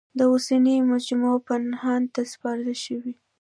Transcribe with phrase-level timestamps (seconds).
[0.17, 3.13] دا اوسنۍ مجموعه پنهان ته سپارل شوې.